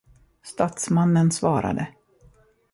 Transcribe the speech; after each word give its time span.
Statsmannen 0.43 1.31
svarade. 1.31 1.87